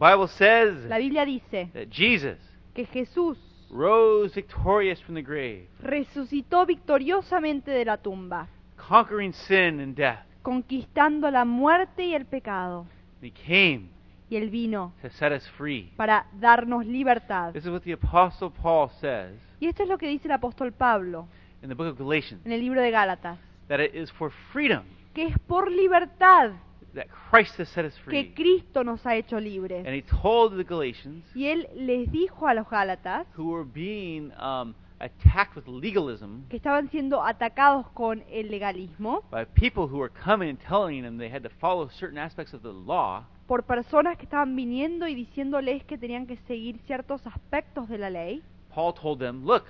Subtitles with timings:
[0.00, 2.38] Bible says La Biblia dice that Jesus
[2.74, 3.36] que Jesús
[3.70, 8.48] rose victorious from the grave, resucitó victoriosamente de la tumba,
[8.88, 10.20] conquering sin and death.
[10.42, 12.86] conquistando la muerte y el pecado.
[13.20, 13.88] He came
[14.30, 15.92] Y Él vino to set us free.
[15.96, 17.52] para darnos libertad.
[17.52, 20.72] This is what the Apostle Paul says Y esto es lo que dice el apóstol
[20.72, 21.28] Pablo
[21.62, 23.38] in the book of Galatians en el libro de Gálatas,
[23.68, 26.52] that it is for freedom que es por libertad
[26.94, 28.32] that Christ has set us que free.
[28.34, 29.86] Cristo nos ha hecho And libres.
[29.86, 34.74] he told the Galatians Y Él les dijo a los Gálatas who were being um,
[34.98, 40.50] attacked with legalism que estaban siendo atacados con el legalismo by people who were coming
[40.50, 43.24] and telling them they had to follow certain aspects of the law.
[43.46, 48.08] por personas que estaban viniendo y diciéndoles que tenían que seguir ciertos aspectos de la
[48.10, 48.42] ley.
[48.72, 49.64] Paul told them, Look,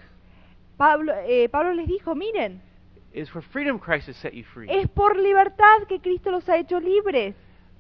[0.77, 2.61] Pablo, eh, Pablo les dijo, miren,
[3.13, 4.69] it's for freedom Christ has set you free.
[4.71, 7.35] es por libertad que Cristo los ha hecho libres.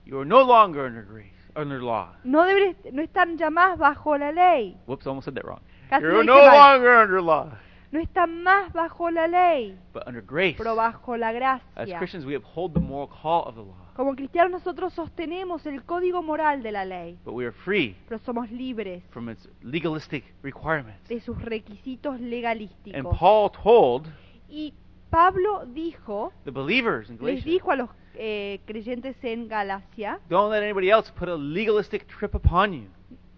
[0.04, 2.14] You are no longer under grace, under law.
[2.24, 4.76] No, deben, no están ya más bajo la ley.
[4.86, 5.60] Whoops, almost said that wrong.
[5.88, 6.72] Casi You're no mal.
[6.74, 7.50] longer under law,
[7.92, 10.54] No están más bajo la ley, but under grace.
[10.56, 11.98] pero bajo la As gracia.
[11.98, 16.22] Christians, we uphold the moral call of the law, Como cristianos nosotros sostenemos el código
[16.22, 21.06] moral de la ley, but we are free pero somos libres from its legalistic requirements.
[21.08, 23.18] de sus requisitos And legalísticos.
[23.18, 24.06] Paul told
[24.48, 24.72] Y
[25.10, 30.50] Pablo dijo, the believers in les Galatia, dijo a los eh, creyentes en Galacia, don't
[30.52, 32.88] let anybody else put a legalistic trip upon you.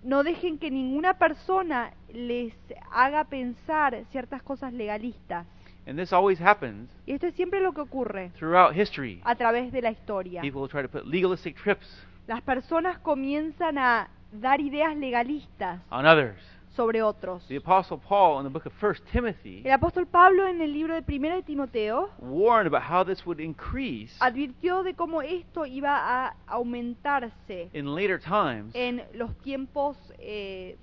[0.03, 2.53] no dejen que ninguna persona les
[2.91, 5.47] haga pensar ciertas cosas legalistas.
[5.87, 9.21] And this always happens Y esto es siempre lo que ocurre throughout history.
[9.25, 10.41] a través de la historia.
[10.41, 11.87] People try to put legalistic trips
[12.29, 16.39] Las personas comienzan a dar ideas legalistas on others.
[16.75, 17.47] Sobre otros.
[17.49, 20.95] The Apostle Paul in the book of 1 Timothy El apóstol Pablo en el libro
[20.95, 25.97] de Primera de Timoteo warned about how this would increase advirtió de cómo esto iba
[26.27, 30.77] a aumentarse in later times en los tiempos eh,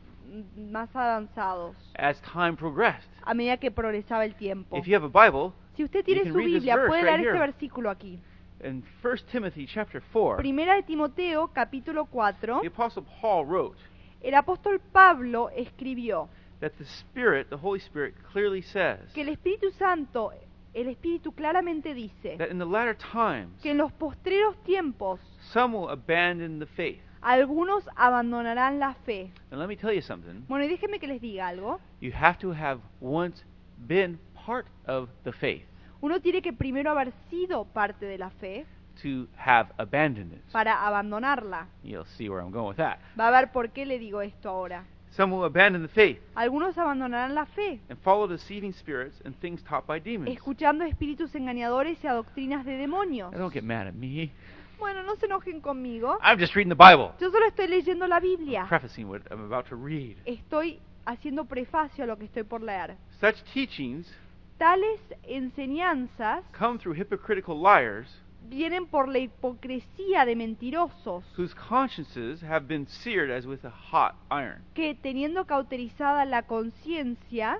[0.55, 3.09] más avanzados as time progressed.
[3.23, 4.77] a medida que progresaba el tiempo.
[4.77, 7.19] If you have a Bible, Si usted tiene can su read this Biblia, puede right
[7.19, 7.39] leer este here.
[7.39, 8.19] versículo aquí.
[8.63, 13.77] in 1 Timothy chapter 4, Primera de Timoteo, capítulo 4, the Apostle Paul wrote
[14.21, 19.71] el apóstol Pablo escribió that the Spirit, the Holy Spirit, clearly says que el Espíritu
[19.71, 20.31] Santo,
[20.73, 25.19] el Espíritu claramente dice that in the latter times que en los postreros tiempos
[25.51, 27.01] some will abandon the faith.
[27.21, 29.31] algunos abandonarán la fe.
[29.51, 30.45] And let me tell you something.
[30.47, 31.79] Bueno, y déjenme que les diga algo.
[31.99, 33.43] You have to have once
[33.77, 35.63] been part of the faith
[36.01, 38.65] Uno tiene que primero haber sido parte de la fe
[39.01, 40.41] to have abandoned it.
[40.51, 41.67] para abandonarla.
[41.83, 42.99] You'll see where I'm going with that.
[43.17, 44.85] Va a ver por qué le digo esto ahora.
[45.11, 49.61] Some will abandon the faith Algunos abandonarán la fe, and follow deceiving spirits and things
[49.63, 50.29] taught by demons.
[50.31, 53.31] escuchando espíritus engañadores y a doctrinas de demonios.
[53.31, 54.31] Now, don't get mad at me.
[54.77, 56.17] Bueno, no se enojen conmigo.
[56.21, 57.11] I'm just reading the Bible.
[57.19, 58.65] Yo solo estoy leyendo la Biblia.
[58.69, 60.15] Prefacing what I'm about to read.
[60.25, 62.95] Estoy haciendo prefacio a lo que estoy por leer.
[63.19, 64.07] Such teachings
[64.57, 68.07] Tales enseñanzas come through hypocritical liars
[68.49, 74.15] vienen por la hipocresía de mentirosos whose consciences have been seared as with a hot
[74.31, 74.63] iron.
[74.73, 77.59] que teniendo cauterizada la conciencia,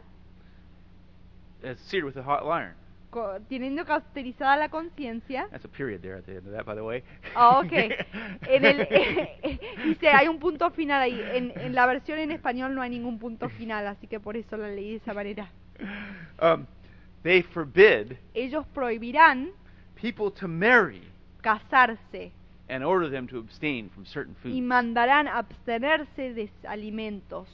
[1.63, 2.73] As seared with a hot iron.
[3.11, 6.75] co- teniendo cauterizada la conciencia, That's a period there at the end of that, by
[6.75, 7.03] the way.
[7.35, 7.71] Ah, ok.
[8.47, 8.87] En el,
[9.83, 11.19] dice, hay un punto final ahí.
[11.33, 14.55] En, en la versión en español no hay ningún punto final, así que por eso
[14.57, 15.51] la leí de esa manera.
[16.41, 16.65] um,
[17.23, 19.51] they forbid Ellos prohibirán
[20.01, 21.01] people to marry
[21.41, 22.31] casarse
[22.69, 24.61] and order them to abstain from certain y foods.
[24.61, 27.47] mandarán abstenerse de alimentos.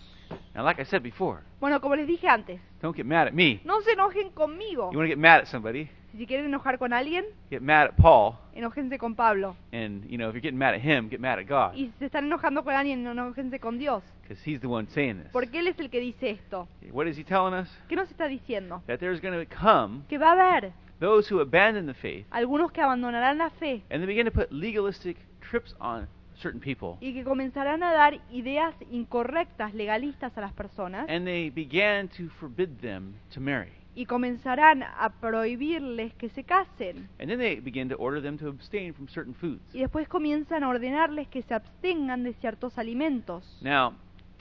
[0.54, 3.62] Now, like I said before, Bueno, como les dije antes, don't get mad at me.
[3.64, 4.92] no se enojen conmigo.
[4.92, 7.96] You want to get mad at somebody, Si quieren enojar con alguien, get mad at
[7.98, 9.56] Paul, enójense con Pablo.
[9.74, 11.94] and you know if you're getting mad at him, get mad at God, Y si
[12.00, 14.02] se están enojando con alguien, enójense con Dios.
[14.24, 15.32] because He's the one saying this.
[15.32, 16.68] Porque Él es el que dice esto.
[16.92, 17.70] What is He telling us?
[17.88, 18.82] ¿Qué nos está diciendo?
[18.88, 22.72] That there's going to come Que va a haber those who abandon the faith algunos
[22.72, 25.18] que abandonarán la fe and they begin to put legalistic
[25.50, 26.08] trips on
[26.42, 31.50] certain people, y que comenzarán a dar ideas incorrectas, legalistas a las personas and they
[31.50, 33.72] began to forbid them to marry.
[33.96, 38.50] y comenzarán a prohibirles que se casen And then they begin to order them to
[38.50, 39.62] abstain from certain foods.
[39.74, 43.58] y después comienzan a ordenarles que se abstengan de ciertos alimentos.
[43.62, 43.94] Now,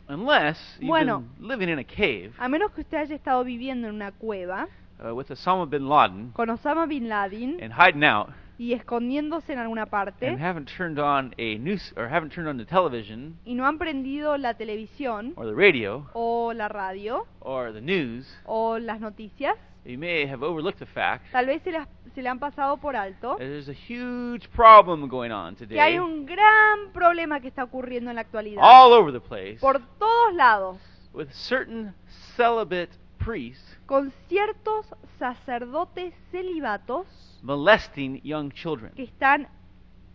[0.09, 1.23] unless you've Bueno.
[1.39, 4.67] been living in a cave A menos que usted haya estado viviendo en una cueva
[5.01, 9.59] uh, with Osama bin Laden con Osama Bin Laden and hiding out y escondiéndose en
[9.59, 13.55] alguna parte and haven't turned on a news or haven't turned on the television y
[13.55, 18.79] no han prendido la televisión or the radio o la radio or the news, o
[18.79, 22.39] las noticias, you may have overlooked the fact tal vez se, las- se le han
[22.39, 27.41] pasado por alto there's a huge problem going on que hay today un gran problema
[27.41, 30.77] que está ocurriendo en la actualidad all over the place por todos lados.
[31.13, 31.93] with certain
[32.37, 34.87] celibate priests con ciertos
[35.19, 37.07] sacerdotes celibatos
[37.43, 38.93] molesting young children.
[38.95, 39.49] que están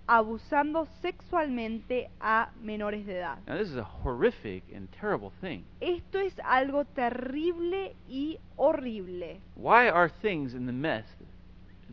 [0.08, 3.38] abusando sexualmente a menores de edad.
[3.46, 5.64] Now, this is a horrific and terrible thing.
[5.82, 9.40] Esto es algo terrible y horrible.
[9.56, 11.06] Why are things in the mess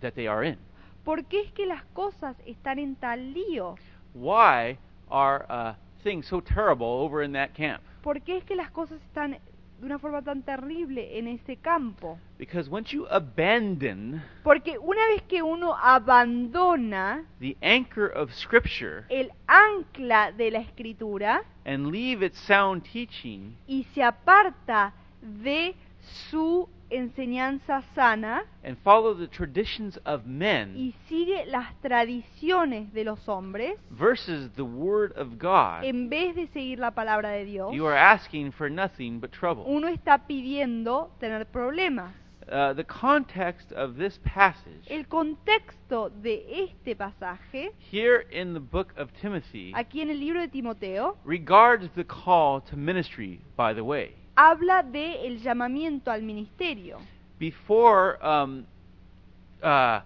[0.00, 0.56] that they are in?
[1.05, 3.76] ¿Por qué es que las cosas están en tal lío?
[4.14, 4.78] Why
[5.11, 7.82] are uh, things so terrible over in that camp?
[8.02, 9.38] ¿Por qué es que las cosas están
[9.78, 12.19] de una forma tan terrible en ese campo?
[12.38, 19.31] Because once you abandon Porque una vez que uno abandona the anchor of Scripture el
[19.46, 25.75] ancla de la escritura and leave its sound teaching, y se aparta de
[26.31, 33.19] su enseñanza sana and follow the traditions of men y sigue las tradiciones de los
[33.29, 37.87] hombres versus the Word of God, en vez de seguir la palabra de Dios, you
[37.87, 39.65] are asking for nothing but trouble.
[39.67, 42.12] uno está pidiendo tener problemas.
[42.49, 48.94] Uh, the context of this passage El contexto de este pasaje, here in the book
[48.97, 53.83] of Timothy aquí en el libro de Timoteo, regards the call to ministry, by the
[53.83, 54.15] way.
[54.37, 56.99] Habla de el llamamiento al ministerio.
[57.38, 58.65] Before um,
[59.62, 60.00] uh,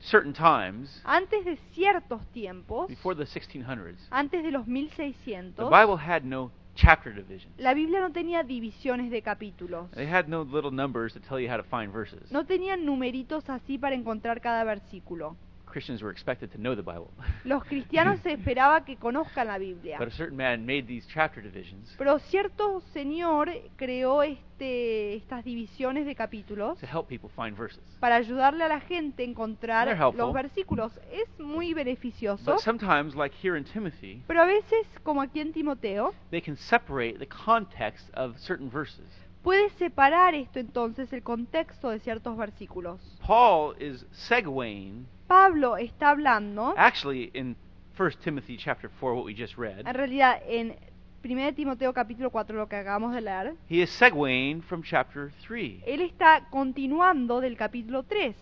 [0.00, 5.96] certain times, Antes de ciertos tiempos, before the 1600s, antes de los the 1600, Bible
[5.96, 7.52] had no chapter divisions.
[7.58, 9.90] la Biblia no tenía divisiones de capítulos.
[9.92, 12.30] They had no little numbers to tell you how to find verses.
[12.30, 15.36] No tenían numeritos así para encontrar cada versículo.
[15.74, 17.10] Christians were expected to know the Bible.
[17.44, 19.98] Los cristianos se esperaba que conozcan la Biblia.
[19.98, 26.06] but a certain man made these chapter divisions Pero cierto señor creó este, estas divisiones
[26.06, 27.82] de capítulos to help people find verses.
[27.98, 30.18] para ayudarle a la gente a encontrar They're helpful.
[30.26, 30.92] los versículos.
[31.10, 35.52] Es muy beneficioso, But sometimes, like here in Timothy, pero a veces, como aquí en
[35.52, 39.04] Timoteo, they can separate the context of certain verses.
[39.42, 43.00] puede separar esto entonces el contexto de ciertos versículos.
[43.26, 47.56] Paul is segueing, Pablo está hablando, actually, in
[47.96, 50.76] 1 Timothy chapter 4, what we just read, en realidad en
[51.22, 55.82] 1 Timoteo capítulo 4, lo que acabamos de leer, he is segueing from chapter 3,
[55.86, 58.34] él está continuando del capítulo 3,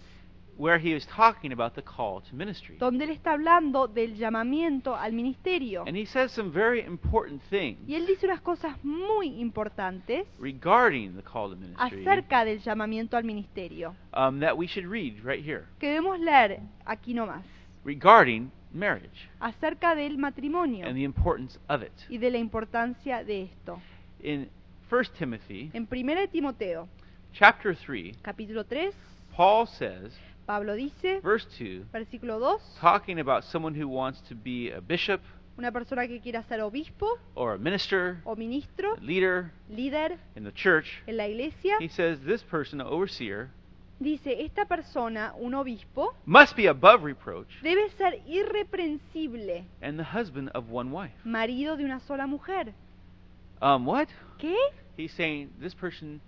[0.59, 2.77] where he is talking about the call to ministry.
[2.79, 5.85] donde él está hablando del llamamiento al ministerio.
[5.87, 11.15] And he says some very important things Y él dice unas cosas muy importantes regarding
[11.17, 15.45] the call to ministry acerca del llamamiento al ministerio, um, that we should read right
[15.45, 17.45] here que debemos leer aquí nomás,
[17.85, 21.93] regarding marriage acerca del matrimonio and the importance of it.
[22.09, 23.81] y de la importancia de esto.
[24.23, 24.49] In
[24.91, 26.87] 1 Timothy En 1 Timoteo,
[27.33, 28.95] chapter 3, capítulo 3,
[29.35, 30.13] Paul says,
[30.47, 35.21] Pablo dice, verse 2, versículo 2, talking about someone who wants to be a bishop
[35.59, 40.45] una persona que quiera ser obispo or a minister, o ministro, a leader líder in
[40.45, 43.51] the church, en la iglesia, he says this person, an overseer,
[44.01, 50.51] dice, esta persona, un obispo, must be above reproach debe ser irreprensible, and the husband
[50.55, 51.13] of one wife.
[51.25, 52.73] marido de una sola mujer.
[53.61, 54.09] Um, what?
[54.39, 54.57] ¿Qué?
[54.97, 56.21] He's saying this person,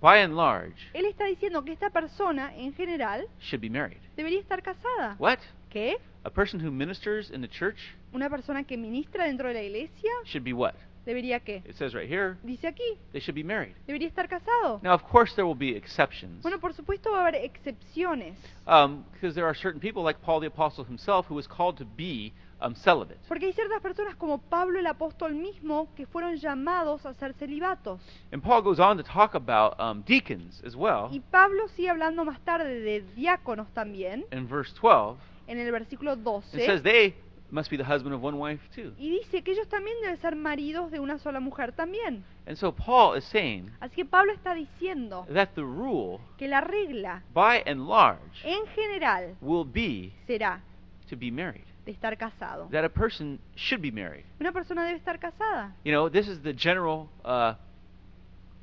[0.00, 3.98] by and large, Él está diciendo que esta persona, en general, should be married.
[4.16, 5.16] debería estar casada.
[5.18, 5.38] What?
[5.70, 5.96] ¿Qué?
[6.24, 7.76] A person who ministers in the church
[8.14, 10.74] Una persona que ministra dentro de la iglesia, should be what?
[11.04, 11.62] debería qué?
[11.66, 13.74] It says right here, Dice aquí, they should be married.
[13.86, 14.80] debería estar casado.
[14.82, 16.42] Now, of course, there will be exceptions.
[16.42, 20.40] Bueno, por supuesto va a haber excepciones, Um, because there are certain people, like Paul
[20.40, 22.32] the Apostle himself, who was called to be
[22.64, 23.18] um, celibate.
[23.28, 28.00] porque hay ciertas personas como Pablo el apóstol mismo que fueron llamados a ser celibatos.
[28.32, 32.24] And Paul goes on to talk about um, deacons as well Y Pablo sigue hablando
[32.24, 35.18] más tarde de diáconos también, in verse 12.
[35.46, 37.14] en el versículo It says 12, they
[37.50, 38.92] must be the husband of one wife too.
[38.98, 42.24] y dice que ellos también deben ser maridos de una sola mujer también.
[42.46, 46.60] And so Paul is saying Así que Pablo está diciendo that the rule, que la
[46.60, 50.60] regla, by and large, en general, will be será
[51.08, 51.64] to be married.
[51.84, 52.68] De estar casado.
[52.70, 54.24] That a person should be married.
[54.40, 55.74] Una persona debe estar casada.
[55.84, 57.54] You know, this is the general uh,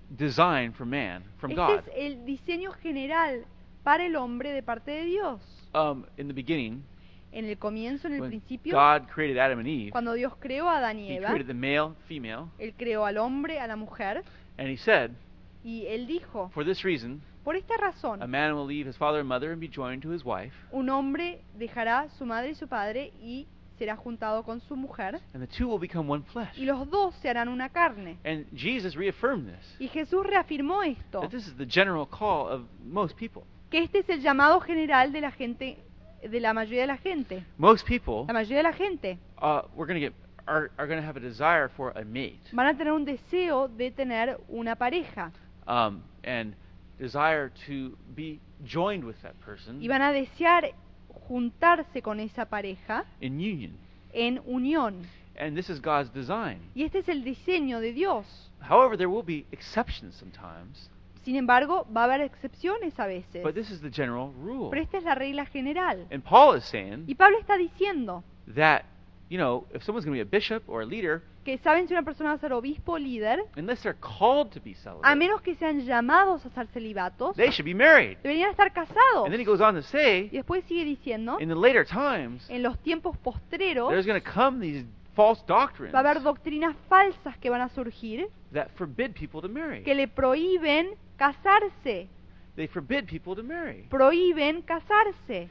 [0.10, 1.80] design for man from Este God.
[1.80, 3.46] es el diseño general
[3.84, 5.40] para el hombre de parte de Dios.
[5.74, 6.84] Um, in the beginning,
[7.34, 10.68] En el comienzo, en el when principio, God created Adam and Eve, cuando Dios creó
[10.68, 13.78] a Adán y He Eva, created the male, female, Él creó al hombre, a la
[13.78, 14.22] mujer,
[14.58, 15.12] and He said,
[15.64, 19.20] y Él dijo, for this reason, Por esta a razón, man will leave his father
[19.20, 22.68] and mother and be joined to his wife, un hombre dejará su madre y su
[22.68, 23.48] padre y
[23.80, 26.56] será juntado con su mujer, and the two will become one flesh.
[26.56, 28.18] y los dos se harán una carne.
[28.24, 29.76] And Jesus reaffirmed this.
[29.80, 33.44] Y Jesús reafirmó esto, That this is the general call of most people.
[33.72, 35.78] que este es el llamado general de la gente,
[36.22, 37.44] de la mayoría de la gente.
[37.58, 40.14] Most people La mayoría de la gente uh, we're going to get
[40.48, 43.68] are, are going to have a desire for a mate van a tener un deseo
[43.68, 45.32] de tener una pareja
[45.68, 46.54] um, and
[47.02, 50.74] desire to be joined with that person y van a desear
[51.28, 53.78] juntarse con esa pareja in union.
[54.14, 55.08] en unión.
[55.40, 56.60] And this is God's design.
[56.76, 58.26] Y este es el diseño de Dios.
[58.62, 60.90] However, there will be exceptions sometimes,
[61.24, 63.42] Sin embargo, va a haber excepciones a veces.
[63.44, 64.70] but this is the general rule.
[64.70, 66.06] Pero esta es la regla general.
[66.12, 68.24] And Paul is saying Y Pablo está diciendo
[68.56, 68.84] that,
[69.32, 71.94] you know, if someone's going to be a bishop or a leader, que saben si
[71.94, 75.16] una persona va a ser obispo o líder, unless they're called to be a celibate,
[75.16, 78.18] menos que sean llamados a ser celibatos, they should be married.
[78.22, 79.24] deberían estar casados.
[79.24, 82.46] And then he goes on to Y say, después sigue diciendo, in the later times,
[82.50, 84.86] en los tiempos postreros there's going to come these
[85.16, 89.48] false doctrines va a haber doctrinas falsas que van a surgir that forbid people to
[89.48, 89.82] marry.
[89.84, 92.10] que le prohíben casarse,
[92.58, 93.88] They forbid people to marry.
[93.90, 95.50] prohíben casarse.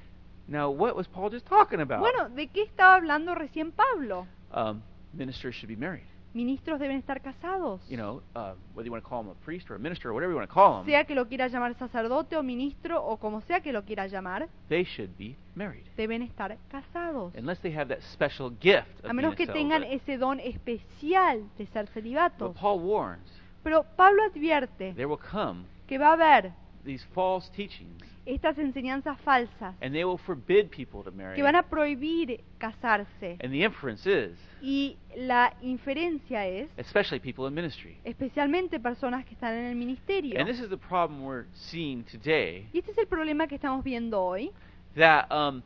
[0.50, 2.00] Now, what was Paul just talking about?
[2.00, 4.26] Bueno, ¿de qué estaba hablando recién Pablo?
[4.52, 4.82] Um,
[5.14, 6.04] ministers should be married.
[6.34, 7.80] Ministros deben estar casados.
[7.88, 10.12] You know, uh, whether you want to call them a priest or a minister or
[10.12, 13.16] whatever you want to call them, Sea que lo quiera llamar sacerdote o ministro o
[13.16, 15.84] como sea que lo quiera llamar, they should be married.
[15.96, 17.32] deben estar casados.
[17.36, 20.12] Unless they have that special gift of A menos que tengan celibate.
[20.12, 22.56] ese don especial de ser But celibatos.
[22.56, 26.52] Paul warns Pero Pablo advierte there will come que va a haber
[26.84, 31.34] these false teachings estas enseñanzas falsas and they will forbid people to marry.
[31.34, 33.36] que van a prohibir casarse.
[33.40, 37.98] And the inference is, Y la inferencia es, especially people in ministry.
[38.04, 40.38] especialmente personas que están en el ministerio.
[40.38, 43.82] And this is the problem we're seeing today Y este es el problema que estamos
[43.82, 44.52] viendo hoy,
[44.96, 45.62] that um,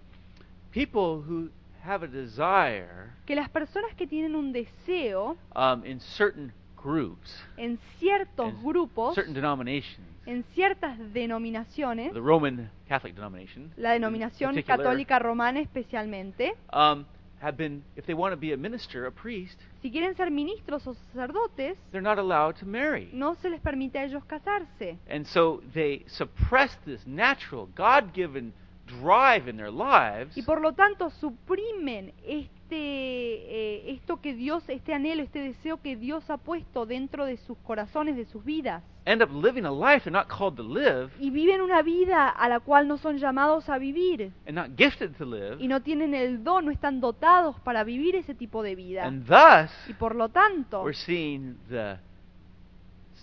[0.70, 1.50] people who
[1.84, 6.52] have a desire que las personas que tienen un deseo um, in certain
[6.84, 13.92] groups, en ciertos in grupos, certain denominations, en ciertas denominaciones, the Roman Catholic denomination, la
[13.92, 17.06] denominación católica romana especialmente, um,
[17.40, 20.86] have been, if they want to be a minister, a priest, si quieren ser ministros
[20.86, 23.08] o sacerdotes, they're not allowed to marry.
[23.12, 24.98] no se les permite a ellos casarse.
[25.08, 28.52] And so they suppress this natural, God given
[28.86, 34.94] drive in their lives Y por lo tanto suprimen este, eh, esto que Dios, este
[34.94, 38.82] anhelo, este deseo que Dios ha puesto dentro de sus corazones, de sus vidas.
[39.06, 42.48] end up living a life they're not called to live Y viven una vida a
[42.48, 44.32] la cual no son llamados a vivir.
[44.46, 45.56] and not gifted to live.
[45.62, 49.04] Y no tienen el don, no están dotados para vivir ese tipo de vida.
[49.06, 51.98] And thus, Y por lo tanto, we're seeing the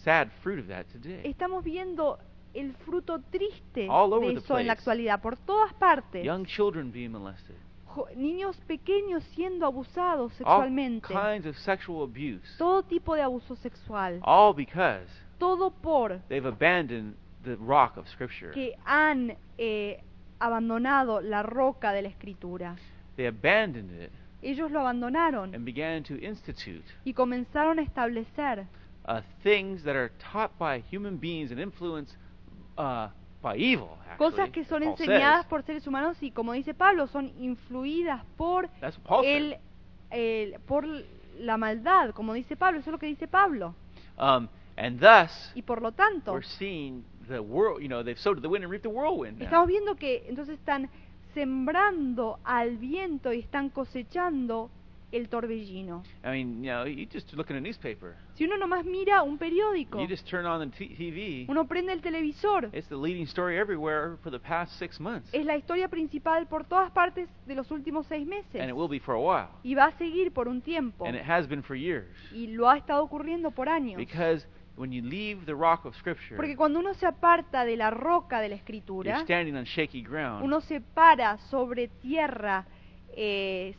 [0.04, 1.22] sad fruit of that today.
[1.24, 2.20] estamos viendo
[2.54, 6.24] el fruto triste All over de the eso en la actualidad, por todas partes.
[6.24, 7.56] Young children being molested.
[8.16, 11.08] Niños pequeños siendo abusados All sexualmente.
[11.14, 12.58] kinds of sexual abuse.
[12.58, 14.20] Todo tipo de abuso sexual.
[14.24, 15.08] All because
[15.40, 18.52] Todo por they've abandoned the rock of Scripture.
[18.54, 20.00] que han eh,
[20.40, 22.76] abandonado la roca de la escritura.
[23.16, 24.12] They abandoned it
[24.44, 28.66] Ellos lo abandonaron and began to institute y comenzaron a establecer
[29.06, 32.16] uh, things that are taught by human beings and influenced
[32.78, 33.10] uh,
[33.56, 33.90] evil.
[34.10, 35.46] Actually, cosas que son enseñadas says.
[35.48, 38.70] por seres humanos y como dice Pablo son influidas por
[39.24, 39.58] el,
[40.66, 40.86] por
[41.40, 43.74] la maldad, como dice Pablo, eso es lo que dice Pablo.
[44.18, 47.82] Um, and thus, Y por lo tanto, we're seeing the world.
[47.82, 49.40] You know, they've sowed to the wind and reaped the whirlwind.
[49.40, 49.46] now.
[49.46, 50.90] estamos viendo que entonces están
[51.34, 54.70] sembrando al viento y están cosechando
[55.12, 56.04] el torbellino.
[56.24, 58.16] I mean, you know, you just look in a newspaper.
[58.36, 61.46] Si uno nomás mira un periódico, You just turn on the t- TV.
[61.50, 65.46] uno prende el televisor, It's the leading story everywhere for the past six months, es
[65.46, 68.56] la historia principal por todas partes de los últimos seis meses.
[68.62, 71.06] and it will be for a while, Y va a seguir por un tiempo.
[71.06, 72.08] and it has been for years.
[72.34, 73.98] Y lo ha estado ocurriendo por años.
[73.98, 77.90] Because when you leave the rock of Scripture, Porque cuando uno se aparta de la
[77.92, 80.44] roca de la you're escritura, standing on shaky ground.
[80.44, 82.66] uno se para sobre tierra
[83.16, 83.76] eh,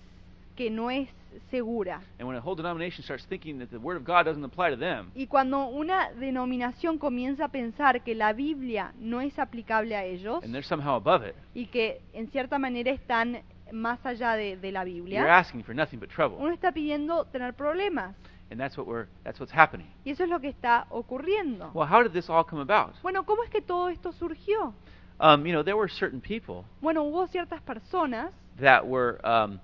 [0.57, 1.09] que no es
[1.51, 2.01] segura.
[2.19, 4.77] And when a whole denomination starts thinking that the Word of God doesn't apply to
[4.77, 10.05] them, Y cuando una denominación comienza a pensar que la Biblia no es aplicable a
[10.05, 13.43] ellos and they're somehow above it, y que en cierta manera están
[13.73, 16.37] más allá de, de la you're Biblia, asking for nothing but trouble.
[16.39, 18.15] uno está pidiendo tener problemas.
[18.51, 19.87] And that's what we're that's what's happening.
[20.05, 21.71] Y eso es lo que está ocurriendo.
[21.73, 23.01] Well, how did this all come about?
[23.01, 24.75] Bueno, ¿cómo es que todo esto surgió?
[25.19, 28.31] Um, you know, there were certain people Bueno, hubo ciertas personas
[28.61, 29.59] that were um,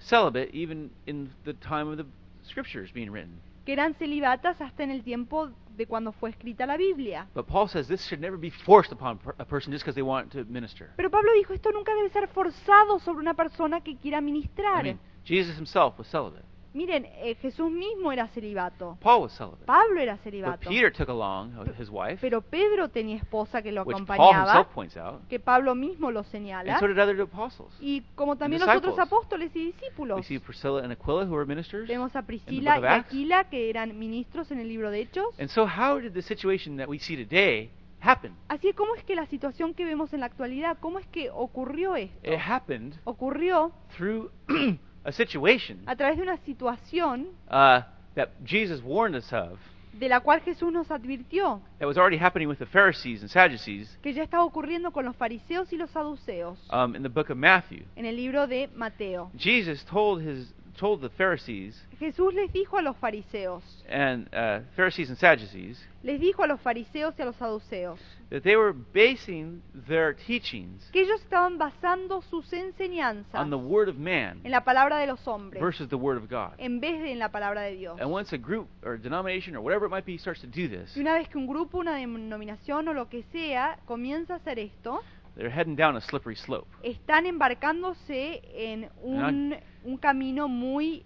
[0.00, 2.06] celibate even in the time of the
[2.42, 3.40] scriptures being written.
[3.64, 7.26] que eran celibatas hasta en el tiempo de cuando fue escrita la Biblia.
[7.34, 10.02] But Paul says this should never be forced upon per- a person just because they
[10.02, 10.90] want to minister.
[10.96, 14.82] Pero Pablo dijo, esto nunca debe ser forzado sobre una persona que quiera I ministrar.
[14.82, 16.44] mean, Jesus himself was celibate.
[16.72, 18.96] Miren, eh, Jesús mismo era celibato.
[19.00, 19.64] Paul was celibate.
[19.66, 20.68] Pablo era But celibato.
[20.70, 24.68] Peter took along his wife, Pero Pedro tenía esposa que lo which Paul acompañaba, himself
[24.74, 27.72] points out, que Pablo mismo lo and so did other apostles.
[27.80, 29.06] y como también los otros disciples.
[29.06, 30.26] apóstoles y We discípulos.
[30.26, 31.86] see Priscilla and Aquila who were ministers.
[31.88, 33.06] Tenemos a book Priscila of y Acts.
[33.08, 35.26] Aquila, que eran ministros en el libro de Hechos.
[35.40, 38.36] And so how did the situation that we see today happen?
[38.48, 41.30] Así es como es que la situación que vemos en la actualidad, ¿cómo es que
[41.30, 42.16] ocurrió esto?
[42.32, 44.30] It happened Ocurrió through
[45.04, 47.82] a situation a través de una situación uh,
[48.14, 49.58] that Jesus warned us of
[49.92, 53.98] de la cual Jesús nos advirtió that was already happening with the Pharisees and Sadducees
[54.02, 57.36] que ya estaba ocurriendo con los fariseos y los saduceos um, in the book of
[57.36, 57.84] Matthew.
[57.96, 59.30] en el libro de Mateo.
[59.36, 65.10] Jesus told his told the Pharisees Jesús les dijo a los fariseos, and uh, Pharisees
[65.10, 69.60] and Sadducees les dijo a los fariseos y a los saduceos, that they were basing
[69.88, 74.62] their teachings que ellos estaban basando sus enseñanzas on the word of man en la
[74.64, 76.52] palabra de los hombres versus the word of God.
[76.58, 78.00] en vez de en la palabra de Dios.
[78.00, 80.96] And once a group or denomination or whatever it might be starts to do this,
[80.96, 84.58] Y una vez que un grupo, una denominación o lo que sea comienza a hacer
[84.58, 85.02] esto,
[85.36, 86.68] they're heading down a slippery slope.
[86.82, 91.04] están embarcándose en un, un camino muy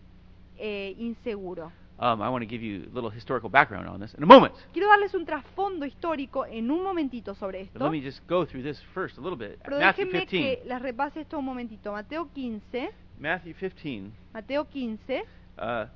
[0.59, 1.73] eh, inseguro.
[2.05, 4.53] Um, I want to give you a little historical background on this in a moment.
[4.75, 8.45] Quiero darles un trasfondo histórico en un momentito sobre But esto, let me just go
[8.45, 9.59] through this first a little bit.
[9.65, 10.29] pero Matthew déjenme 15.
[10.29, 11.93] que les repase esto un momentito.
[11.93, 15.25] Mateo 15, Matthew 15, Mateo 15,
[15.57, 15.87] uh,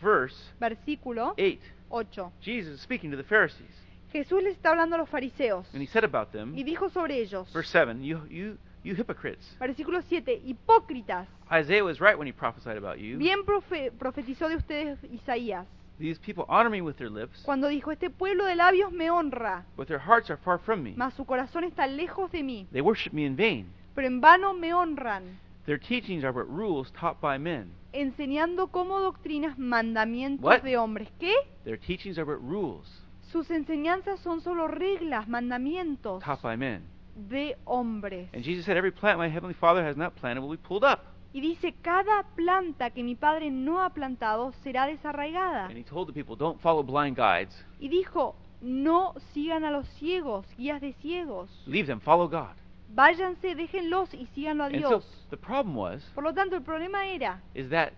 [0.00, 1.60] verse versículo 8.
[1.90, 2.30] 8.
[2.40, 3.74] Jesus is speaking to the Pharisees,
[4.12, 7.18] Jesús les está hablando a los fariseos and he said about them, y dijo sobre
[7.18, 9.56] ellos, verse 7, you, you, you hypocrites.
[9.58, 13.16] versículo 7, hipócritas, Isaiah was right when he prophesied about you.
[13.18, 15.66] bien profe- profetizó de ustedes Isaías,
[15.98, 19.64] These people honor me with their lips, cuando dijo, este pueblo de labios me honra,
[19.76, 20.92] but their hearts are far from me.
[20.96, 23.66] mas su corazón está lejos de mí, They worship me in vain.
[23.94, 27.70] pero en vano me honran, Their teachings are but rules taught by men.
[27.92, 30.62] enseñando como doctrinas mandamientos What?
[30.62, 31.08] de hombres.
[31.20, 31.32] ¿Qué?
[31.64, 32.86] Their teachings are but rules
[33.30, 36.82] Sus enseñanzas son solo reglas, mandamientos taught by men.
[37.14, 38.28] De hombres.
[38.32, 41.00] And Jesus said, Every plant my heavenly Father has not planted will be pulled up.
[41.32, 45.66] Y dice, cada planta que mi padre no ha plantado será desarraigada.
[45.66, 47.54] And he told the people, Don't follow blind guides.
[47.80, 51.50] Y dijo, no sigan a los ciegos, guías de ciegos.
[51.66, 52.56] Leave them, follow God.
[52.88, 55.26] Váyanse, déjenlos y síganlo a And so Dios.
[55.30, 57.92] the problem was Por lo tanto, el problema era is that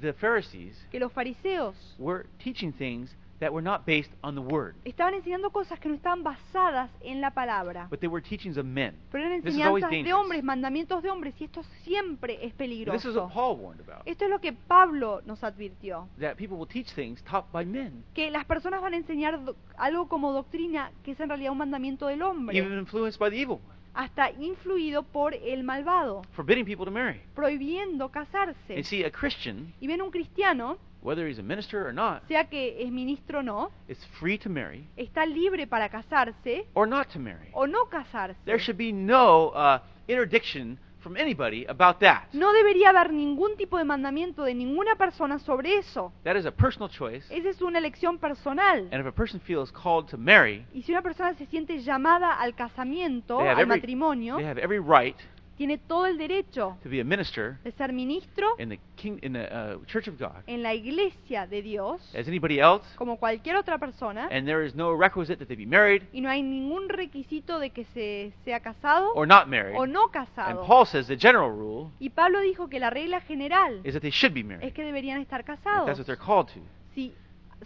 [0.00, 4.76] the Pharisees que los fariseos were teaching things that were not based on the word,
[4.84, 7.88] estaban enseñando cosas que no estaban basadas en la palabra.
[7.90, 8.94] but they were teachings of men.
[9.10, 12.56] Pero eran This enseñanzas de hombres, mandamientos de hombres, y esto siempre es This is
[12.56, 13.24] peligroso.
[13.24, 14.02] what Paul warned about.
[14.06, 16.08] Esto es lo que Pablo nos advirtió.
[16.20, 19.40] That people will teach things taught by men, que las personas van a enseñar
[19.76, 23.36] algo como doctrina que es en realidad un mandamiento del hombre, even influenced by the
[23.42, 23.60] evil,
[23.94, 27.20] hasta influido por el malvado, forbidding people to marry.
[27.34, 28.74] prohibiendo casarse.
[28.74, 32.44] And see, a Christian, Y ven un cristiano, whether he's a minister or not, sea
[32.44, 37.08] que es ministro o no, is free to marry está libre para casarse or not
[37.12, 37.48] to marry.
[37.52, 38.36] o no casarse.
[38.44, 42.28] There should be no uh, interdiction from anybody about that.
[42.32, 46.12] No debería haber ningún tipo de mandamiento de ninguna persona sobre eso.
[46.24, 47.26] That is a personal choice.
[47.30, 48.88] Esa es una elección personal.
[48.90, 52.32] And if a person feels called to marry, Y si una persona se siente llamada
[52.32, 55.16] al casamiento, they have, al every, matrimonio, they have every right
[55.62, 59.32] tiene todo el derecho to be a minister de ser ministro in the king in
[59.34, 63.54] the uh, church of God en la iglesia de Dios as anybody else, como cualquier
[63.54, 66.88] otra persona and there is no requisite that they be married y no hay ningún
[66.88, 69.76] requisito de que se sea casado or not married.
[69.78, 70.66] o no And casado.
[70.66, 74.10] Paul says the general rule Y Pablo dijo que la regla general is that they
[74.10, 74.72] should be es married.
[74.72, 76.60] que deberían estar If casados that's what they're called to.
[76.92, 77.14] si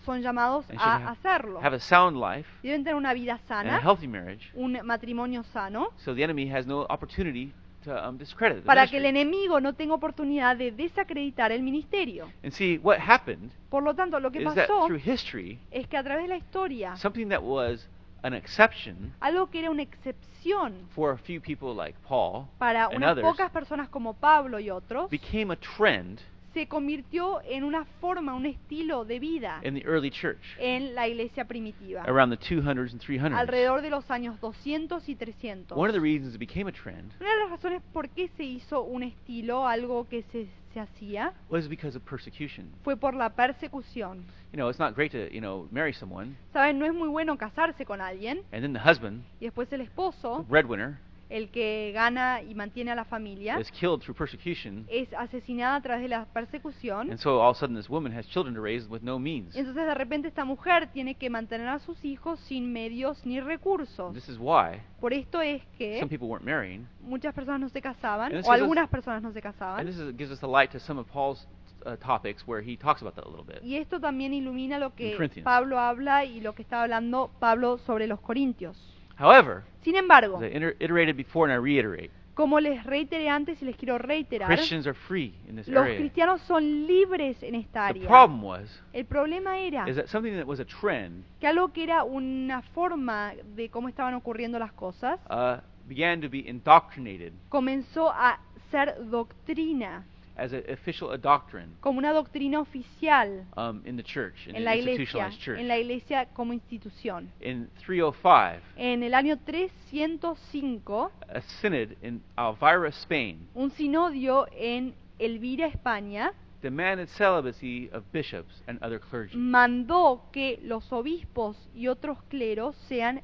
[0.05, 1.61] son llamados And a have, hacerlo.
[1.63, 5.43] have a sound life Deben tener una vida and a sana, healthy marriage, un matrimonio
[5.45, 7.55] sano, so the enemy has no opportunity
[7.87, 9.21] to um, discredit the para que el ministry.
[9.21, 12.29] enemigo no tenga oportunidad de desacreditar el ministerio.
[12.43, 15.87] And see, what happened Por lo tanto, lo que is that pasó through history, es
[15.87, 17.89] que a través de la historia, something that was
[18.23, 22.97] an exception algo que era una excepción for a few people like Paul para and
[22.97, 26.21] unas others pocas personas como Pablo y otros, became a trend
[26.57, 31.07] se convirtió en una forma, un estilo de vida in the early church en la
[31.07, 33.37] iglesia primitiva, around the 200s and 300s.
[33.37, 35.77] alrededor de los años 200 y 300.
[35.77, 38.45] One of the reasons it became a trend Una de las razones por qué se
[38.45, 42.73] hizo un estilo, algo que se, se hacía, was because of persecution.
[42.85, 44.25] fue por la persecución.
[44.53, 47.37] You know, it's not great to, you know, marry someone Saben, no es muy bueno
[47.37, 50.97] casarse con alguien and then the husband, y después el esposo, breadwinner,
[51.29, 55.81] el que gana y mantiene a la familia, is killed through persecution, es asesinada a
[55.81, 57.11] través de la persecución.
[57.11, 59.55] and so all of a sudden this woman has children to raise with no means.
[59.57, 64.15] Entonces de repente esta mujer tiene que mantener a sus hijos sin medios ni recursos.
[64.15, 67.81] This is why Por esto es some que people weren't marrying, muchas personas no se
[67.81, 69.87] casaban, o us- algunas personas no se and casaban.
[69.87, 71.47] this is, gives us a light to some of Paul's
[71.85, 73.63] uh, topics where he talks about that a little bit.
[73.63, 75.17] Y esto también ilumina lo que.
[75.45, 78.77] Pablo habla y lo que estaba hablando Pablo sobre los corintios.
[79.19, 83.63] However, Sin embargo, as I iter- iterated before and I reiterate, como les reiteré antes
[83.63, 85.97] y les quiero reiterar, Christians are free in this los area.
[85.99, 88.09] cristianos son libres en esta The área.
[88.09, 91.83] problem was El problema era is that something that was a trend que algo que
[91.85, 98.11] era una forma de cómo estaban ocurriendo las cosas uh, began to be indoctrinated comenzó
[98.11, 98.39] a
[98.71, 100.05] ser doctrina,
[100.37, 104.57] as an official a doctrine como una doctrina oficial um, in the church, in en
[104.57, 105.59] an la iglesia, institutionalized church.
[105.59, 107.31] en la iglesia como institución.
[107.41, 115.67] In 305, En el año 305, a synod in Elvira, Spain, un sinodio en Elvira,
[115.67, 119.37] España, demanded celibacy of bishops and other clergy.
[119.37, 123.23] mandó que los obispos y otros cleros sean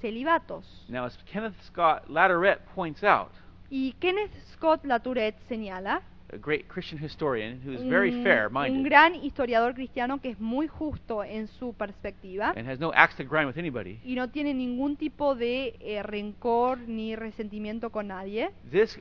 [0.00, 0.64] celibatos.
[0.88, 3.30] Now, as Kenneth Scott Latourette points out,
[3.70, 8.54] Y Kenneth Scott Latourette señala, a great Christian historian who is very un, fair un
[8.54, 13.16] minded gran historiador cristiano que es muy justo en su perspectiva and has no axe
[13.16, 18.08] to grind with anybody, y no tiene ningún tipo de eh, rencor ni resentimiento con
[18.08, 18.50] nadie.
[18.70, 18.98] this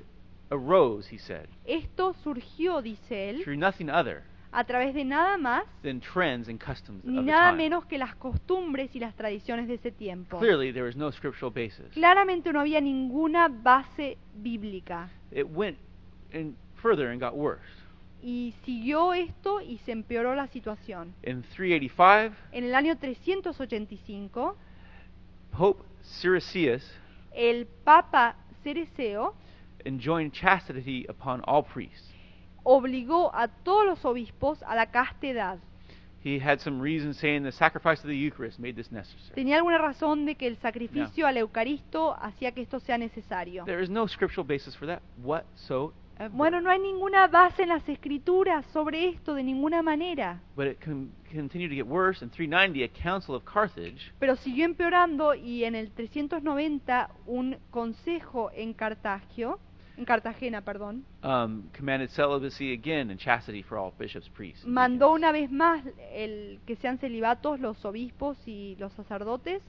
[0.50, 5.64] arose, he said, Esto surgió, dice él, through nothing other a través de nada más
[5.82, 7.64] than trends and customs ni of the nada time.
[7.64, 10.40] menos que las costumbres y las tradiciones de ese tiempo.
[10.40, 11.88] Clearly, there was no scriptural basis.
[11.94, 15.78] Claramente no había ninguna base bíblica It went
[16.34, 17.62] in further and got worse.
[18.24, 21.14] y siguió esto y se empeoró la situación.
[21.24, 24.56] In 385, En el año 385,
[25.58, 26.84] Pope Siricius
[27.34, 29.34] el Papa Cereceo
[29.86, 32.14] enjoined chastity upon all priests.
[32.64, 35.58] obligó a todos los obispos a la castidad.
[36.24, 39.34] He had some reason saying the sacrifice of the Eucharist made this necessary.
[39.34, 43.66] Tenía alguna razón de que el sacrificio al Eucaristo hacía que esto sea necesario.
[43.66, 45.96] There is no scriptural basis for that whatsoever.
[46.30, 50.40] Bueno, no hay ninguna base en las escrituras sobre esto de ninguna manera.
[50.56, 52.24] But it con- continued to get worse.
[52.24, 58.52] In 390, a council of Carthage Pero siguió empeorando y en el 390 un consejo
[58.54, 59.60] en Cartagio,
[59.98, 64.64] en Cartagena, perdón, um, commanded celibacy again and chastity for all bishops, priests.
[64.66, 69.62] and mandó una vez más el que sean celibatos los obispos y los sacerdotes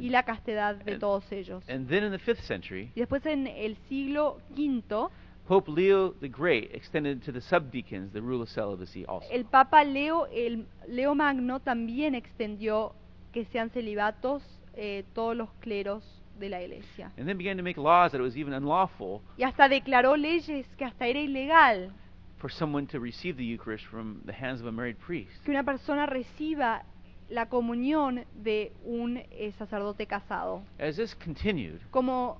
[0.00, 1.62] y la castidad de and- todos ellos.
[1.68, 5.08] And then in the 5th century, Y después en el siglo V,
[5.46, 9.26] Pope Leo the Great extended to the subdeacons the rule of celibacy also.
[9.30, 12.94] el Papa Leo, el Leo Magno también extendió
[13.32, 14.42] que sean celibatos
[14.74, 16.02] eh, todos los cleros
[16.38, 17.12] de la iglesia.
[17.18, 20.66] and then began to make laws that it was even unlawful Y hasta declaró leyes
[20.78, 21.92] que hasta era ilegal
[22.38, 25.30] for someone to receive the Eucharist from the hands of a married priest.
[25.44, 26.84] que una persona reciba
[27.28, 30.62] la comunión de un eh, sacerdote casado.
[30.78, 32.38] As this continued, Como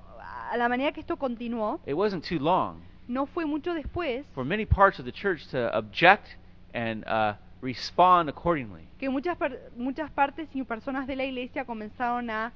[0.51, 4.45] a la manera que esto continuó, it wasn't too long no fue mucho después for
[4.45, 6.27] many parts of the church to object
[6.73, 8.83] and uh, respond accordingly.
[8.99, 12.53] que muchas, per- muchas partes y personas de la iglesia comenzaron a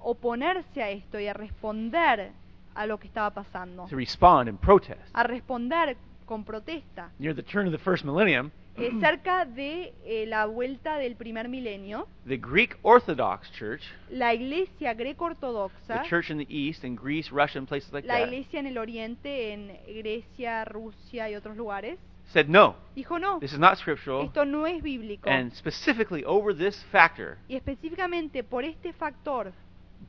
[0.00, 2.32] oponerse a esto y a responder
[2.74, 5.00] a lo que estaba pasando, To respond and protest.
[5.12, 7.10] a responder con protesta.
[7.18, 11.48] Near the turn of the first millennium, Eh, cerca de eh, la vuelta del primer
[11.48, 17.30] milenio, the Greek Orthodox Church, la iglesia the greco-ortodoxa, church in the East, in Greece,
[17.30, 21.56] Russia, and places like la that, iglesia en el oriente, en Grecia, Rusia y otros
[21.56, 21.98] lugares,
[22.32, 24.24] said no, dijo no, this is not scriptural.
[24.24, 25.30] esto no es bíblico.
[25.30, 29.52] And specifically over this factor, Y específicamente por este factor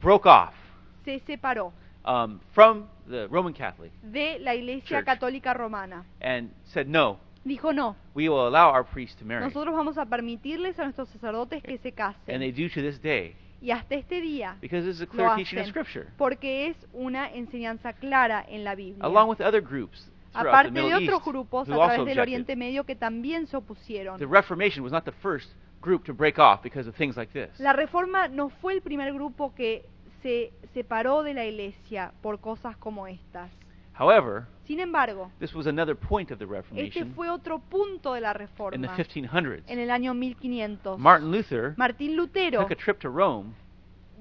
[0.01, 0.55] broke off
[1.03, 1.71] se separó
[2.03, 5.05] um, from the Roman Catholic de la iglesia Church.
[5.05, 6.03] católica romana.
[6.19, 9.45] and said no, Dijo no, we will allow our priests to marry.
[9.45, 12.55] nosotros vamos a permitirles a nuestros sacerdotes que se And they casen.
[12.55, 15.59] do to this day Y hasta este día because this is a lo clear teaching
[15.59, 19.05] of hacen Scripture, porque es una enseñanza clara en la Biblia.
[19.05, 21.95] along with other groups throughout the Aparte de Middle otros East grupos a who also
[21.95, 22.21] través del objected.
[22.21, 24.17] Oriente Medio que también se opusieron.
[24.17, 25.49] The Reformation was not the first
[25.81, 27.57] group to break off because of things like this.
[27.59, 29.85] La reforma no fue el primer grupo que
[30.23, 33.51] se separó de la iglesia por cosas como estas.
[33.97, 38.21] However, Sin embargo, this was another point of the este Reformation fue otro punto de
[38.21, 39.63] la in the reforma 1500s.
[39.67, 40.97] en el año 1500.
[40.97, 43.53] Martin Luther Martín Lutero took a trip to Rome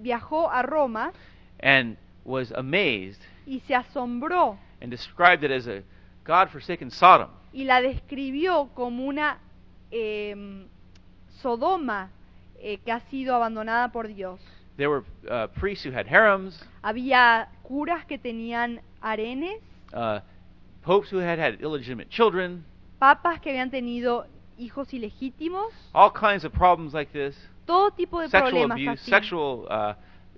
[0.00, 1.12] viajó a Roma
[1.60, 5.82] and was amazed y se asombró and described it as a
[6.24, 7.30] God-forsaken Sodom.
[7.52, 9.38] y la describió como una
[9.90, 10.66] em,
[11.40, 12.10] Sodoma
[12.60, 14.40] eh, que ha sido abandonada por Dios.
[14.76, 19.60] there were uh, priests who had harems, había curas que tenían harenes,
[19.92, 20.20] uh,
[20.82, 22.64] popes who had had illegitimate children,
[22.98, 24.26] papas que habían tenido
[24.58, 27.36] hijos ilegítimos, all kinds of problems like this,
[27.66, 29.10] todo tipo de sexual problemas abuse, así.
[29.10, 29.94] sexual uh,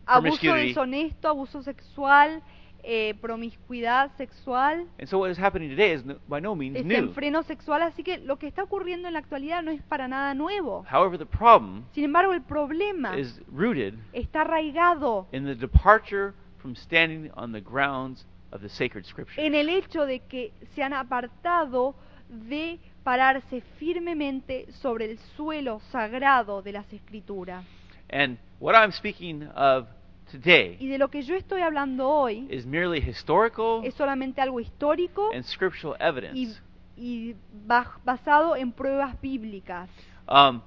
[0.06, 0.68] Abuso promiscuity.
[0.68, 2.40] deshonesto, abuso sexual,
[2.84, 6.84] eh, promiscuidad sexual, And so what is happening today is no, by no means new.
[6.84, 10.34] desenfreno sexual, así que lo que está ocurriendo en la actualidad no es para nada
[10.34, 10.84] nuevo.
[10.88, 16.76] However, the problem Sin embargo, el problema is rooted está arraigado in the departure from
[16.76, 19.44] standing on the grounds of the sacred scripture.
[19.44, 21.94] en el hecho de que se han apartado
[22.28, 27.64] de pararse firmemente sobre el suelo sagrado de las escrituras.
[28.10, 29.86] And what I'm speaking of
[30.28, 34.58] Y today de lo que yo estoy hablando hoy is merely historical es solamente algo
[34.58, 36.62] histórico and scriptural y, evidence
[36.96, 39.88] y ba- basado en pruebas bíblicas,
[40.28, 40.60] um,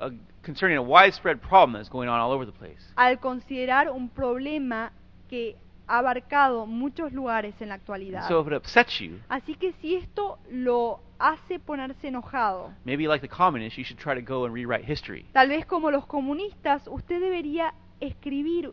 [0.00, 0.10] uh,
[0.44, 2.80] concerning a widespread problem that's going on all over the place.
[2.94, 4.92] al considerar un problema
[5.28, 5.56] que
[5.86, 8.28] abarcado muchos lugares en la actualidad.
[8.28, 13.26] so if it upsets you, Así que si esto lo hace ponerse enojado, maybe like
[13.26, 15.24] the communists, you should try to go and rewrite history.
[15.32, 18.72] tal vez como los comunistas, usted debería escribir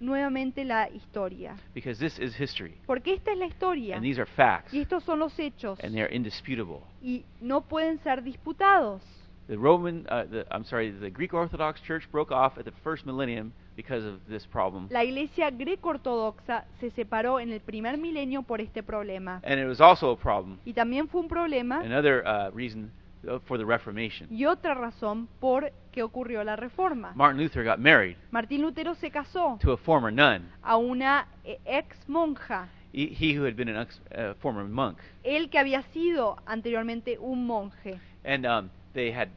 [0.00, 1.56] nuevamente la historia.
[1.74, 2.74] Because this is history.
[2.86, 3.96] Porque esta es la historia.
[3.96, 4.72] And these are facts.
[4.72, 5.78] Y estos son los hechos.
[5.82, 6.80] And they're indisputable.
[7.00, 9.02] Y no pueden ser disputados.
[9.46, 13.04] The Roman, uh, the, I'm sorry, the Greek Orthodox Church broke off at the first
[13.06, 14.88] millennium because of this problem.
[14.90, 19.40] La iglesia greco-ortodoxa se separó en el primer milenio por este problema.
[19.44, 22.90] And it was also a problem, Y también fue un problema another uh, reason
[23.26, 24.28] uh, for the Reformation.
[24.30, 27.12] y otra razón por qué ocurrió la reforma.
[27.14, 31.58] Martin Luther got married Martín Lutero se casó to a former nun, a una eh,
[31.64, 34.98] ex monja, he, he who had been an ex, uh, former monk.
[35.24, 37.98] él que había sido anteriormente un monje.
[38.24, 39.28] And um, they had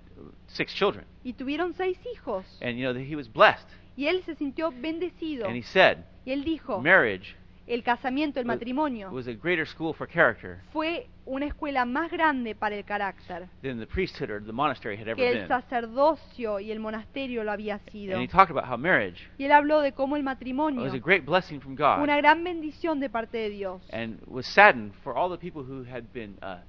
[0.47, 1.05] six children.
[1.23, 2.45] Y tuvieron seis hijos.
[2.61, 3.67] And, you know, he was blessed.
[3.97, 5.47] Y él se sintió bendecido.
[5.47, 9.67] And he said, Y él dijo, marriage el casamiento, el was- matrimonio, was a greater
[9.67, 14.41] school for character fue una escuela más grande para el carácter than the priesthood or
[14.41, 15.47] the monastery had ever que el been.
[15.49, 18.13] sacerdocio y el monasterio lo había sido.
[18.15, 20.97] And he talked about how marriage Y él habló de cómo el was matrimonio a
[20.99, 22.01] great blessing from God.
[22.01, 23.81] una gran bendición de parte de Dios.
[23.91, 26.59] and was saddened for all the people who had been uh,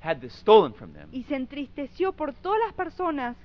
[0.00, 1.08] had this stolen from them.
[1.12, 3.36] Y se entristeció por todas las personas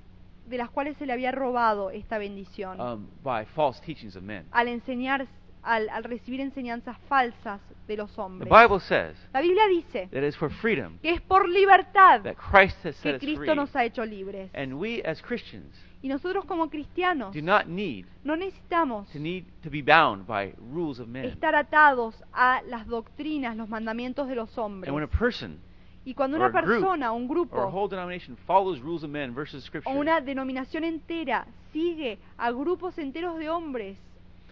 [0.48, 2.80] de las cuales se le había robado esta bendición.
[2.80, 4.46] um, by false teachings of men.
[4.50, 5.26] al enseñar,
[5.62, 8.50] al, al recibir enseñanzas falsas de los The hombres.
[8.50, 12.96] Bible says La Biblia dice that for freedom que es por libertad that Christ has
[12.96, 13.26] set que.
[13.34, 14.50] Cristo nos ha hecho libres.
[14.54, 19.44] And we as Christians Y nosotros como cristianos do not need no necesitamos to need
[19.62, 21.24] to be bound by rules of men.
[21.24, 24.88] estar atados a las doctrinas, los mandamientos de los hombres.
[24.88, 25.58] And when a person
[26.04, 29.66] Y cuando or una persona, un grupo whole denomination follows rules of men versus o
[29.66, 33.98] scripture, una denominación entera sigue a grupos enteros de hombres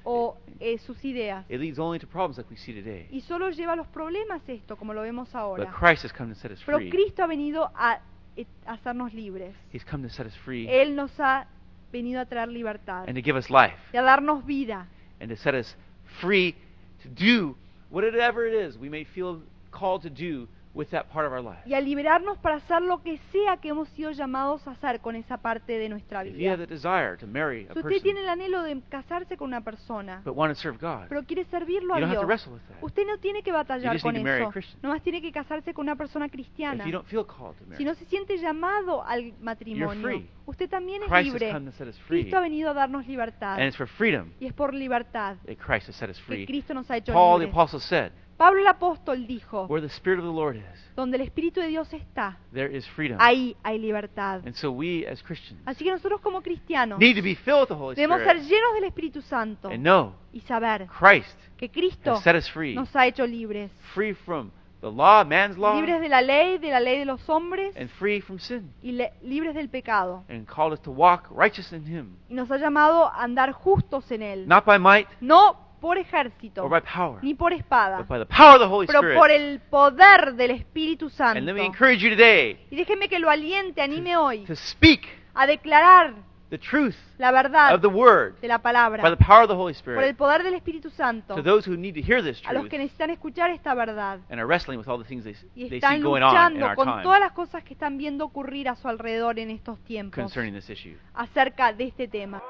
[0.05, 3.07] o eh, sus ideas it leads only to problems like we see today.
[3.11, 5.71] y solo lleva a los problemas esto, como lo vemos ahora.
[5.73, 6.79] Christ has come to set us Pero.
[6.79, 8.01] Cristo ha venido a,
[8.37, 9.55] eh, a hacernos libres.
[9.73, 11.47] He's come to set us free Él nos ha
[11.93, 14.87] venido a traer libertad and to give us life y a darnos vida
[15.21, 15.77] and to set us
[16.21, 16.55] free
[17.03, 17.57] to do
[17.91, 21.59] whatever it is we may feel called to do with that part of our life.
[21.65, 25.17] y a liberarnos para hacer lo que sea que hemos sido llamados a hacer con
[25.17, 26.67] esa parte de nuestra If you have vida.
[26.67, 29.63] the desire to marry a Si usted person tiene el anhelo de casarse con una
[29.63, 32.29] persona, but want to serve God, pero quiere servirlo you a don't have to Dios,
[32.29, 32.77] wrestle with that.
[32.85, 34.53] usted no tiene que batallar just con need to marry a eso.
[34.53, 34.79] Christian.
[34.83, 36.85] Nomás tiene que casarse con una persona cristiana.
[36.85, 40.29] If you don't feel called to marry, Si no se siente llamado al matrimonio, free.
[40.45, 41.53] usted también es Christ has libre.
[41.53, 42.21] come to set us free.
[42.23, 43.55] Cristo ha venido a darnos libertad.
[43.55, 46.47] And it's for freedom Y es por libertad that Christ has set us que free.
[46.47, 47.55] Cristo nos ha hecho Paul the libres.
[47.55, 51.23] apostle said, Pablo el apóstol dijo, "Where the spirit of the Lord is, donde el
[51.23, 54.41] Espíritu de Dios está, there is freedom." ahí hay libertad.
[54.47, 57.69] And so we as Christians Así que nosotros como cristianos need to be filled with
[57.69, 61.71] the Holy debemos ser Spirit llenos del Espíritu Santo and know y saber Christ que
[61.71, 63.71] Cristo has set us free, nos ha hecho libres.
[63.95, 64.51] free from
[64.83, 67.89] the law, man's law, Libres de la ley, de la ley de los hombres and
[67.89, 70.25] free from sin, y le- libres del pecado.
[70.29, 74.11] and called us to walk righteous in Him, Y nos ha llamado a andar justos
[74.13, 74.47] en Él.
[74.47, 79.31] not by might No por ejército, or by power, ni por espada, by pero por
[79.31, 79.31] Spirit.
[79.31, 81.39] el poder del Espíritu Santo.
[81.39, 85.07] And let me encourage you today Y déjeme que lo aliente, anime hoy to speak
[85.35, 86.15] a declarar
[86.49, 89.55] the truth la verdad of the Word de la by palabra the power of the
[89.55, 92.41] Holy por el Spirit poder del Espíritu Santo to those who need to hear this
[92.47, 95.25] a los truth que necesitan escuchar esta verdad and are wrestling with all the things
[95.25, 97.65] they, y they see están going on in luchando our con time todas las cosas
[97.65, 100.97] que están viendo ocurrir a su alrededor en estos tiempos concerning this issue.
[101.15, 102.43] acerca de este tema.